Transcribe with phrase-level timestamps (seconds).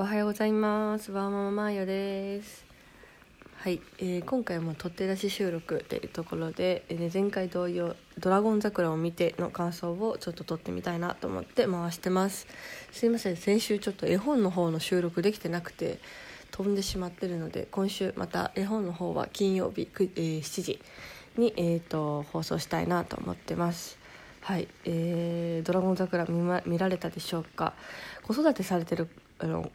[0.00, 1.12] おはようございます。
[1.12, 2.64] ワーマママーヤです。
[3.58, 12.46] はい、えー今回も取って出し収録というところで、えーね前回同様「ドラゴン桜を見て」の感想をちょっと撮ってみたいなと思って回してます
[12.92, 15.98] すいません先週ちょっと絵本の方の収録できてなくて
[16.50, 20.80] 飛んでしまってるので今週また絵本の方は金曜日、えー7時
[21.36, 23.98] に、えー、と放送したいなと思ってます
[24.40, 27.74] はい、えードラゴン桜見,、ま、見られたでしょうか
[28.22, 29.06] 子育てされてる
[29.38, 29.70] あの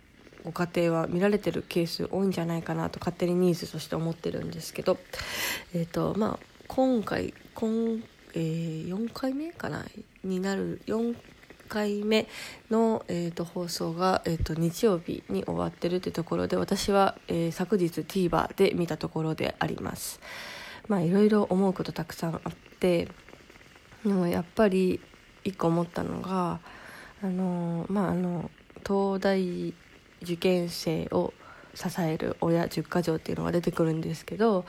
[0.46, 4.98] ご家庭は見られてるケース多いんじゃないかなと勝手にニーズとして思ってるんですけど、
[5.74, 8.02] えーとまあ、今回今、
[8.36, 9.86] えー4回目かな
[10.24, 11.16] になる4
[11.68, 12.28] 回目
[12.70, 20.20] の、えー、と放送が、えー、と日曜日に終わってるってところで私は、えー昨日 TVer で見たところであります。
[20.88, 23.08] まあいろいろ思うことたくさんあって
[24.06, 25.00] でもやっぱり
[25.44, 26.60] 一個思ったのが
[27.24, 28.52] あのまああの
[28.86, 29.74] 東大
[30.26, 31.34] 受験生を
[31.76, 34.66] 支える親十か条っていうのが出てくるんですけど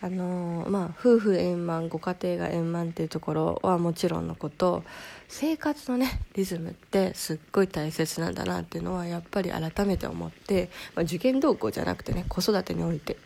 [0.00, 4.84] あのまあ夫婦円満ご家庭が円満っていうところはもちろんのこと
[5.28, 13.16] 生活のねリズムってすっごい大切なんだなっていうのはやっぱり改めて思って、まあ、受験動向じゃなくてね子育てにおいて。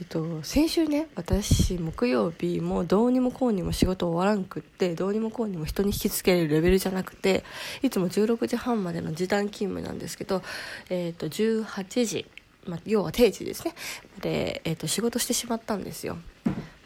[0.00, 7.44] えっと、先週ね私木曜日もどうにもこうにも仕事終わらんくってどうにもこうにも人に引きつけるレベルじゃなくて
[7.82, 10.42] いつも16時半までの時短勤務なんですけど、
[10.90, 12.26] えっと18時、
[12.66, 13.74] まあ、要は定時ですね
[14.20, 16.18] で、えっと仕事してしまったんですよ。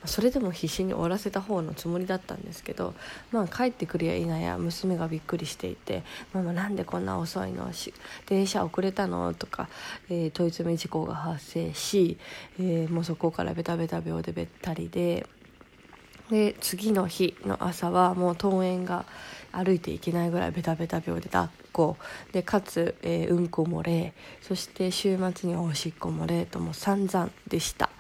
[0.05, 2.95] それでも必死に終わらせた方のつもりだったんですけど、
[3.33, 7.73] まあ、帰ってくるや否や娘がびっくりしていて「ママなんでこんな遅いの？
[7.73, 7.93] し
[8.27, 9.69] 電車遅れたの?」とか、
[10.09, 12.19] えー問い詰め事故が発生し、
[12.61, 15.27] えーもうそこからベタベタ病でべったりで
[16.31, 19.05] で次の日の朝はもう登園が
[19.53, 21.97] 歩いていけないぐらいベタベタ病で抱っこ。
[22.33, 24.13] でかつ、えーうんこ漏れ。
[24.43, 27.91] そして週末にはおしっこ漏れとも散々でした。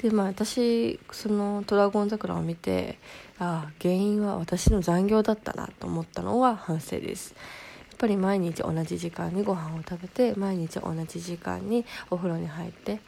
[0.00, 2.98] でまあ私その「ドラゴン桜」を見て
[3.38, 7.34] ああ原因は私の残業だったなと思ったのは反省です。
[8.02, 12.98] ぱり毎日同じ時間にご飯を食べて毎日同じ時間にお風呂に入って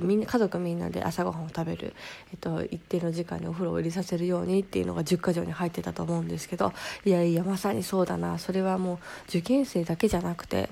[0.00, 1.92] みんな家族みんなで朝ごはんを食べる、
[2.30, 6.72] えっと、一定の時間にお風呂を入れさせるようにっていうのが10か条に入ってたと思うんですけど
[7.04, 8.38] いやいやまさにそうだな。
[8.38, 8.98] それはもう
[9.28, 10.68] 受験生だけじゃなくて、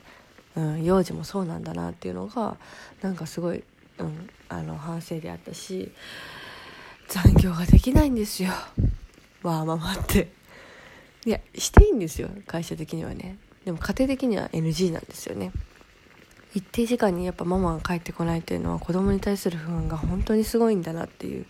[0.54, 2.56] うん、幼児もそうなんだなっていうのが
[3.00, 3.64] なんかすごい、
[3.98, 5.90] うん、あの反省であったし
[7.08, 8.50] 残業ができないんですよ。
[9.42, 10.28] わあママって。
[11.26, 12.30] いやしていいんですよ。
[12.46, 13.38] 会社的にはね。
[13.64, 15.52] でも家庭的には NG なんですよね。
[16.54, 21.46] 一定時間にやっぱママが帰ってこないっていうのは子供に対する不安が本当にすごいんだなっていう、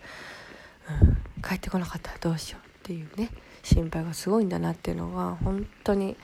[1.01, 3.29] うん、帰ってこなかったらどうしようっていうね。
[3.63, 6.17] 心配がすごいんだなっていうのが本当に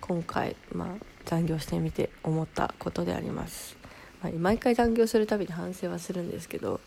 [0.00, 0.88] 今回、まあ、
[1.24, 3.76] 残業してみて思ったことであります、
[4.22, 6.80] まあ、毎回残業するたびに反省はするんですけど。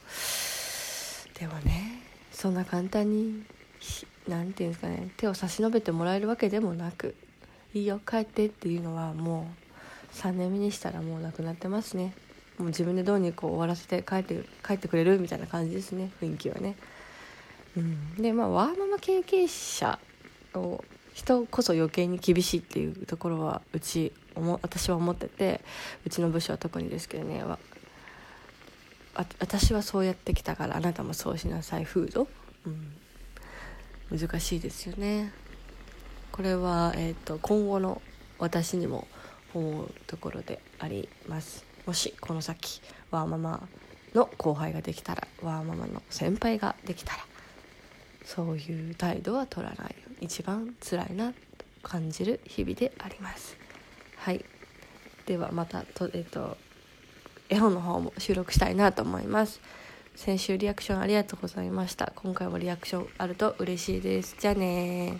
[1.38, 2.02] でもね
[2.32, 3.44] そんな簡単に
[3.80, 7.16] しなんていうんですかね手を差し伸べてもらえるわけでもなく
[7.74, 9.48] 「いいよ帰って」っていうのはも
[10.14, 12.14] う3年目にしたらもうなくなってますね。
[12.58, 16.76] もう自分でどうにこう終わらせて帰って帰ってくれるみたいな感じですね雰囲気はね。
[17.76, 18.16] うん。
[18.16, 20.00] でまあワーママ経験者
[20.56, 20.84] を
[21.14, 24.12] 人こそ余計に厳しいっていうところはうち
[24.62, 25.62] 私は思ってて
[26.06, 27.58] うちの部署は特にですけどねわ
[29.40, 32.28] 私はそうやってきたからあなたもそうしなさい風土、
[32.66, 35.32] うん、難しいですよね。
[36.32, 38.02] これは、えー、と今後の
[38.40, 39.08] 私にも
[39.54, 41.66] 思うところであります。
[41.86, 43.68] もしこの先ワーママ
[44.14, 47.20] の後輩ができたらワーママの先輩ができたら
[48.26, 49.96] そういう態度は取らない。
[50.20, 51.38] 一番辛いなと
[51.84, 53.58] 感じる日々であります。
[54.18, 54.44] はい。
[55.26, 56.58] ではまたとえっ、と
[57.50, 59.62] 絵本の方も収録したいなと思います。
[60.16, 62.12] 先週リアクションありがとうございました。
[62.16, 64.36] 今回もリアクションあると嬉しいです。
[64.40, 65.20] じゃあね